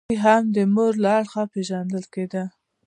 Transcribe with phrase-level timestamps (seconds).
[0.03, 2.43] خپلوي هم د مور له اړخه پیژندل کیده.